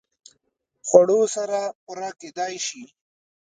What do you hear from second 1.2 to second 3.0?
سره پوره کېدای شي